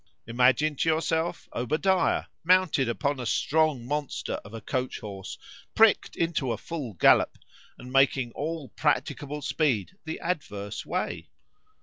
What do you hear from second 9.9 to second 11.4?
the adverse way.